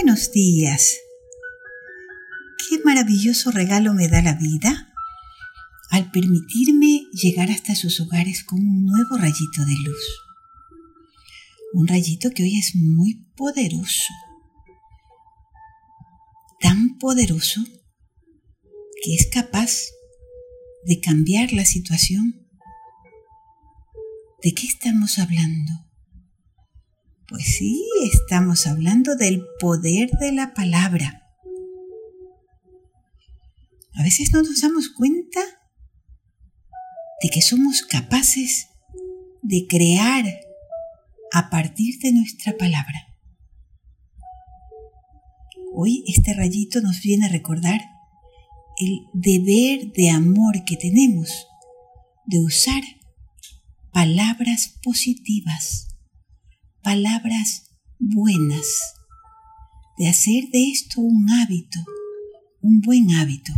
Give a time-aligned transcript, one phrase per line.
[0.00, 0.96] buenos días.
[2.68, 4.92] Qué maravilloso regalo me da la vida
[5.90, 10.22] al permitirme llegar hasta sus hogares con un nuevo rayito de luz.
[11.72, 14.14] Un rayito que hoy es muy poderoso.
[16.60, 17.64] Tan poderoso
[19.02, 19.88] que es capaz
[20.84, 22.46] de cambiar la situación.
[24.44, 25.87] ¿De qué estamos hablando?
[27.28, 31.26] Pues sí, estamos hablando del poder de la palabra.
[33.92, 35.40] A veces no nos damos cuenta
[37.22, 38.68] de que somos capaces
[39.42, 40.24] de crear
[41.32, 43.08] a partir de nuestra palabra.
[45.74, 47.80] Hoy este rayito nos viene a recordar
[48.78, 51.46] el deber de amor que tenemos
[52.24, 52.82] de usar
[53.92, 55.87] palabras positivas,
[56.82, 58.66] palabras buenas,
[59.98, 61.78] de hacer de esto un hábito,
[62.60, 63.52] un buen hábito.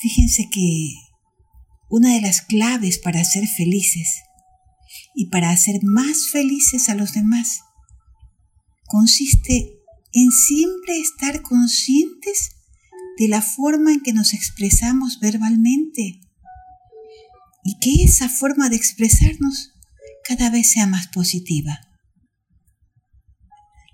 [0.00, 0.92] Fíjense que
[1.90, 4.22] una de las claves para ser felices
[5.14, 7.60] y para hacer más felices a los demás
[8.86, 9.78] consiste
[10.12, 12.50] en siempre estar conscientes
[13.18, 16.20] de la forma en que nos expresamos verbalmente
[17.64, 19.72] y que esa forma de expresarnos
[20.28, 21.80] cada vez sea más positiva.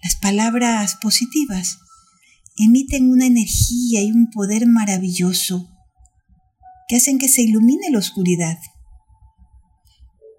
[0.02, 1.78] Las palabras positivas
[2.56, 5.70] emiten una energía y un poder maravilloso
[6.88, 8.58] que hacen que se ilumine la oscuridad,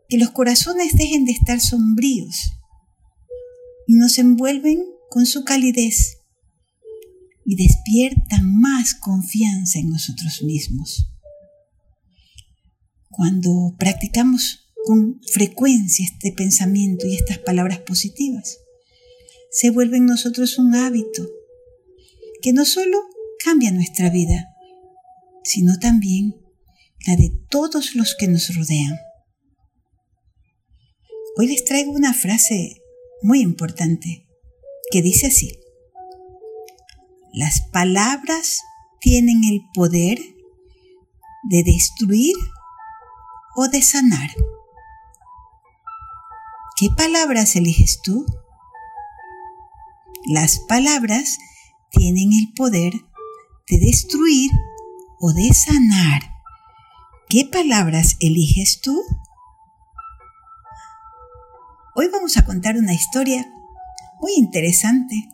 [0.09, 2.52] que los corazones dejen de estar sombríos
[3.87, 6.17] y nos envuelven con su calidez
[7.45, 11.07] y despiertan más confianza en nosotros mismos.
[13.09, 18.59] Cuando practicamos con frecuencia este pensamiento y estas palabras positivas,
[19.52, 21.27] se vuelve en nosotros un hábito
[22.42, 23.00] que no solo
[23.43, 24.48] cambia nuestra vida,
[25.43, 26.36] sino también
[27.08, 28.99] la de todos los que nos rodean.
[31.38, 32.82] Hoy les traigo una frase
[33.21, 34.27] muy importante
[34.92, 35.59] que dice así.
[37.33, 38.59] Las palabras
[39.02, 40.20] tienen el poder
[41.49, 42.36] de destruir
[43.55, 44.30] o de sanar.
[46.77, 48.25] ¿Qué palabras eliges tú?
[50.25, 51.37] Las palabras
[51.89, 52.91] tienen el poder
[53.69, 54.52] de destruir
[55.21, 56.21] o de sanar.
[57.30, 59.02] ¿Qué palabras eliges tú?
[61.95, 63.49] Hoy vamos a contar una historia
[64.19, 65.30] muy interesante.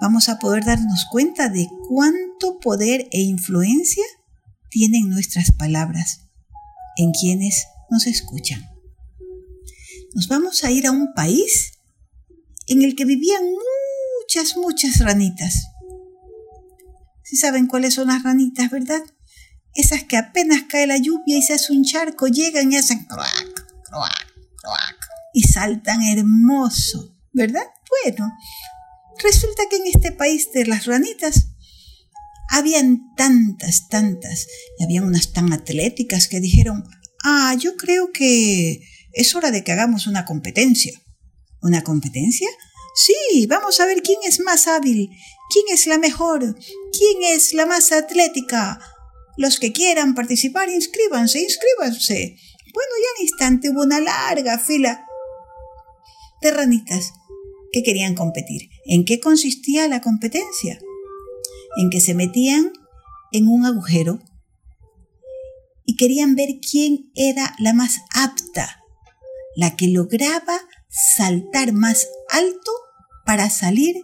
[0.00, 4.04] Vamos a poder darnos cuenta de cuánto poder e influencia
[4.68, 6.20] tienen nuestras palabras
[6.98, 8.70] en quienes nos escuchan.
[10.14, 11.78] Nos vamos a ir a un país
[12.66, 15.68] en el que vivían muchas, muchas ranitas.
[17.22, 19.02] Si saben cuáles son las ranitas, ¿verdad?
[19.74, 23.66] Esas que apenas cae la lluvia y se hace un charco, llegan y hacen croac,
[23.84, 24.98] croac, croac,
[25.32, 27.66] y saltan hermoso, ¿verdad?
[28.04, 28.32] Bueno,
[29.22, 31.50] resulta que en este país de las ranitas
[32.50, 36.84] habían tantas, tantas, y habían unas tan atléticas que dijeron,
[37.24, 38.80] ah, yo creo que
[39.12, 41.00] es hora de que hagamos una competencia.
[41.62, 42.48] ¿Una competencia?
[42.94, 45.10] Sí, vamos a ver quién es más hábil,
[45.50, 48.80] quién es la mejor, quién es la más atlética.
[49.36, 52.36] Los que quieran participar, inscríbanse, inscríbanse.
[52.74, 55.06] Bueno, ya al instante hubo una larga fila
[56.42, 57.12] de ranitas
[57.72, 58.68] que querían competir.
[58.84, 60.78] ¿En qué consistía la competencia?
[61.76, 62.72] En que se metían
[63.32, 64.20] en un agujero
[65.84, 68.79] y querían ver quién era la más apta,
[69.56, 72.72] la que lograba saltar más alto
[73.24, 73.96] para salir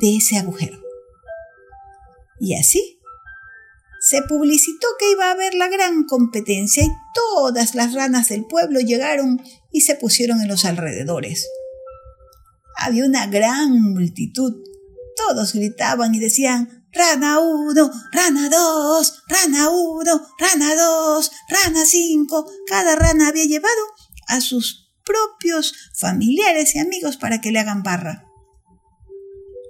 [0.00, 0.80] de ese agujero.
[2.38, 3.00] Y así
[4.00, 8.78] se publicitó que iba a haber la gran competencia y todas las ranas del pueblo
[8.80, 9.42] llegaron
[9.72, 11.48] y se pusieron en los alrededores.
[12.78, 14.62] Había una gran multitud.
[15.16, 22.50] Todos gritaban y decían, Rana 1, rana 2, rana 1, rana 2, rana 5.
[22.68, 23.82] Cada rana había llevado
[24.28, 28.26] a sus propios familiares y amigos para que le hagan barra.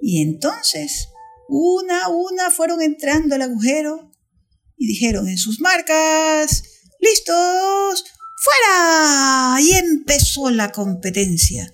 [0.01, 1.09] Y entonces,
[1.49, 4.11] una a una fueron entrando al agujero
[4.77, 6.63] y dijeron en sus marcas,
[7.01, 8.05] ¡listos!
[8.37, 9.61] ¡Fuera!
[9.61, 11.73] Y empezó la competencia.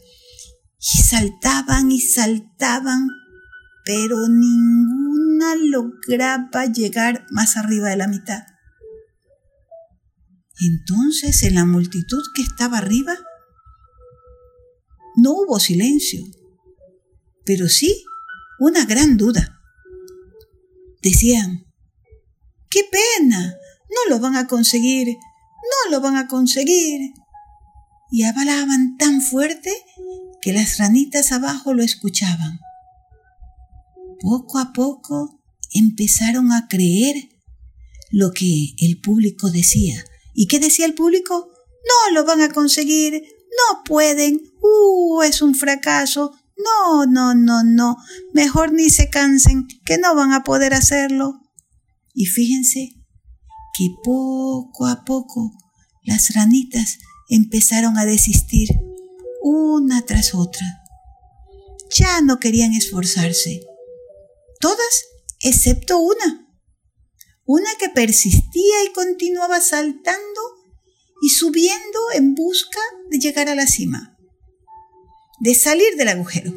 [0.78, 3.08] Y saltaban y saltaban,
[3.84, 8.42] pero ninguna lograba llegar más arriba de la mitad.
[10.60, 13.14] Entonces, en la multitud que estaba arriba,
[15.16, 16.24] no hubo silencio,
[17.44, 18.04] pero sí
[18.58, 19.58] una gran duda.
[21.02, 21.66] Decían,
[22.70, 23.56] ¡qué pena!
[23.90, 27.12] No lo van a conseguir, no lo van a conseguir.
[28.10, 29.72] Y hablaban tan fuerte
[30.40, 32.60] que las ranitas abajo lo escuchaban.
[34.20, 35.40] Poco a poco
[35.72, 37.28] empezaron a creer
[38.10, 40.04] lo que el público decía.
[40.34, 41.50] ¿Y qué decía el público?
[41.84, 43.22] No lo van a conseguir,
[43.70, 47.96] no pueden, uh, es un fracaso, no, no, no, no,
[48.32, 51.40] mejor ni se cansen, que no van a poder hacerlo.
[52.14, 52.90] Y fíjense
[53.76, 55.52] que poco a poco
[56.02, 56.98] las ranitas
[57.28, 58.68] empezaron a desistir,
[59.42, 60.66] una tras otra.
[61.90, 63.60] Ya no querían esforzarse.
[64.60, 65.04] Todas
[65.40, 66.48] excepto una.
[67.44, 70.40] Una que persistía y continuaba saltando
[71.22, 74.18] y subiendo en busca de llegar a la cima,
[75.40, 76.52] de salir del agujero.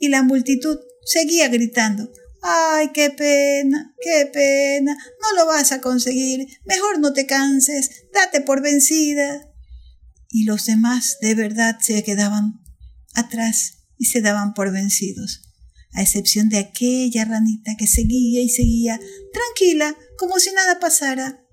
[0.00, 2.10] Y la multitud seguía gritando,
[2.42, 4.98] ¡ay, qué pena, qué pena!
[5.22, 9.48] No lo vas a conseguir, mejor no te canses, date por vencida.
[10.28, 12.60] Y los demás de verdad se quedaban
[13.14, 15.42] atrás y se daban por vencidos
[15.92, 19.00] a excepción de aquella ranita que seguía y seguía,
[19.32, 21.45] tranquila, como si nada pasara,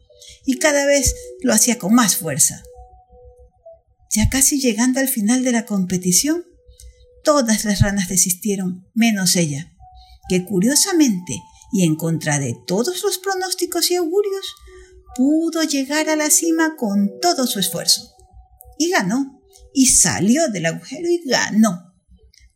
[0.45, 2.63] y cada vez lo hacía con más fuerza.
[4.16, 6.45] Ya casi llegando al final de la competición,
[7.24, 9.74] todas las ranas desistieron, menos ella,
[10.30, 11.40] que curiosamente,
[11.72, 14.45] y en contra de todos los pronósticos y augurios,
[15.16, 18.13] pudo llegar a la cima con todo su esfuerzo.
[18.78, 19.42] Y ganó,
[19.74, 21.94] y salió del agujero y ganó.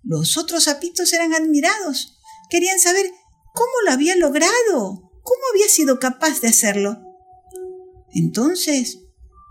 [0.04, 2.20] Los otros sapitos eran admirados.
[2.50, 3.06] Querían saber
[3.54, 7.07] cómo lo había logrado, cómo había sido capaz de hacerlo.
[8.14, 9.00] Entonces,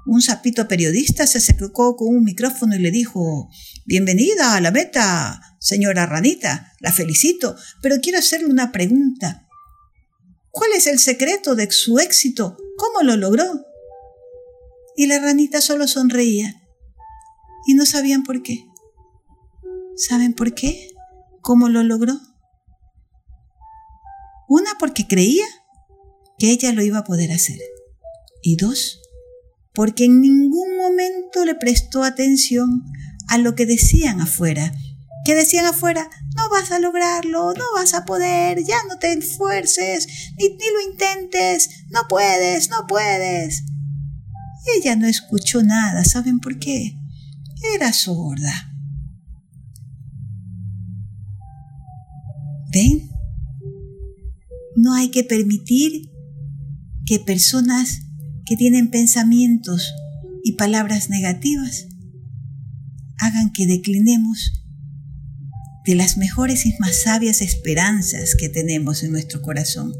[0.06, 3.50] un sapito periodista se acercó con un micrófono y le dijo,
[3.85, 9.49] Bienvenida a la meta, señora ranita, la felicito, pero quiero hacerle una pregunta.
[10.50, 12.56] ¿Cuál es el secreto de su éxito?
[12.79, 13.67] ¿Cómo lo logró?
[14.97, 16.62] Y la ranita solo sonreía
[17.67, 18.64] y no sabían por qué.
[19.97, 20.91] ¿Saben por qué?
[21.43, 22.19] ¿Cómo lo logró?
[24.49, 25.47] Una, porque creía
[26.38, 27.59] que ella lo iba a poder hacer.
[28.47, 29.01] Y dos,
[29.75, 32.85] porque en ningún momento le prestó atención
[33.27, 34.73] a lo que decían afuera.
[35.25, 40.07] Que decían afuera, no vas a lograrlo, no vas a poder, ya no te esfuerces,
[40.39, 43.65] ni, ni lo intentes, no puedes, no puedes.
[44.77, 46.97] Ella no escuchó nada, ¿saben por qué?
[47.75, 48.73] Era sorda.
[52.73, 53.11] ¿Ven?
[54.77, 56.13] No hay que permitir
[57.07, 58.06] que personas
[58.47, 59.93] que tienen pensamientos
[60.45, 61.87] y palabras negativas
[63.19, 64.53] hagan que declinemos
[65.85, 69.93] de las mejores y más sabias esperanzas que tenemos en nuestro corazón.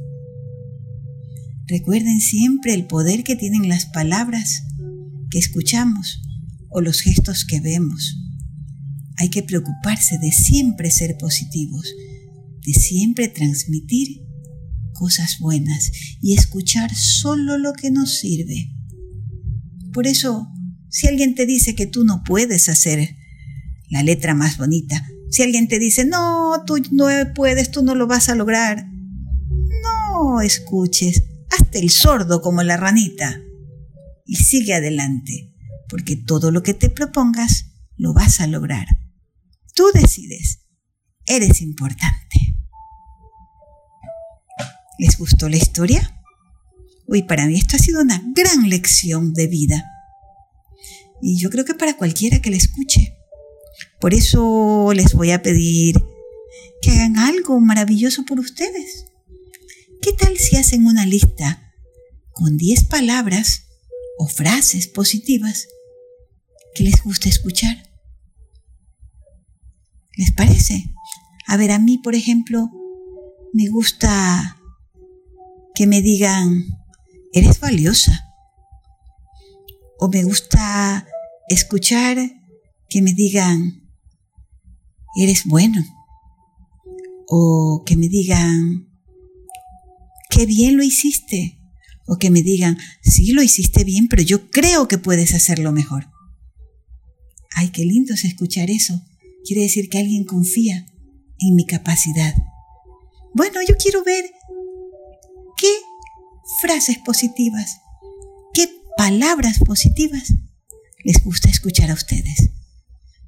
[1.67, 4.63] Recuerden siempre el poder que tienen las palabras
[5.31, 6.23] que escuchamos
[6.71, 8.17] o los gestos que vemos.
[9.17, 11.87] Hay que preocuparse de siempre ser positivos
[12.67, 14.25] de siempre transmitir
[14.99, 15.91] cosas buenas
[16.21, 18.73] y escuchar solo lo que nos sirve.
[19.93, 20.49] Por eso,
[20.91, 23.17] si alguien te dice que tú no puedes hacer
[23.88, 28.07] la letra más bonita, si alguien te dice, no, tú no puedes, tú no lo
[28.07, 33.41] vas a lograr, no escuches, hazte el sordo como la ranita
[34.25, 35.55] y sigue adelante,
[35.88, 38.87] porque todo lo que te propongas lo vas a lograr.
[39.75, 40.61] Tú decides,
[41.26, 42.25] eres importante.
[44.99, 46.23] ¿Les gustó la historia?
[47.07, 49.85] Uy, para mí esto ha sido una gran lección de vida.
[51.23, 53.17] Y yo creo que para cualquiera que la escuche.
[54.00, 56.03] Por eso les voy a pedir
[56.81, 59.07] que hagan algo maravilloso por ustedes.
[60.03, 61.73] ¿Qué tal si hacen una lista
[62.33, 63.65] con 10 palabras
[64.19, 65.69] o frases positivas
[66.75, 67.91] que les guste escuchar?
[70.17, 70.95] ¿Les parece?
[71.47, 72.71] A ver, a mí, por ejemplo,
[73.53, 74.59] me gusta
[75.76, 76.64] que me digan,
[77.35, 78.33] eres valiosa.
[79.99, 81.06] O me gusta
[81.49, 82.16] escuchar
[82.88, 83.87] que me digan,
[85.21, 85.85] eres bueno.
[87.28, 88.88] O que me digan,
[90.30, 91.61] qué bien lo hiciste.
[92.06, 96.09] O que me digan, sí lo hiciste bien, pero yo creo que puedes hacerlo mejor.
[97.54, 99.02] Ay, qué lindo es escuchar eso.
[99.45, 100.87] Quiere decir que alguien confía
[101.38, 102.35] en mi capacidad.
[103.35, 104.65] Bueno, yo quiero ver ¿Qué
[106.61, 107.81] frases positivas,
[108.55, 110.33] qué palabras positivas
[111.05, 112.50] les gusta escuchar a ustedes?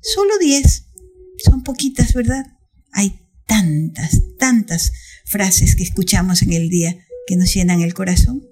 [0.01, 0.85] Solo 10.
[1.45, 2.47] Son poquitas, ¿verdad?
[2.93, 4.93] Hay tantas, tantas
[5.25, 6.97] frases que escuchamos en el día
[7.27, 8.43] que nos llenan el corazón.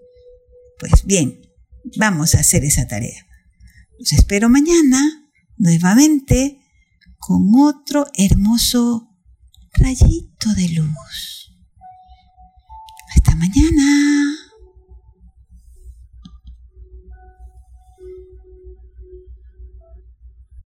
[0.78, 1.40] Pues bien,
[1.96, 3.26] vamos a hacer esa tarea.
[3.98, 5.00] Los espero mañana
[5.56, 6.60] nuevamente
[7.18, 9.10] con otro hermoso
[9.72, 11.52] rayito de luz.
[13.14, 14.45] Hasta mañana.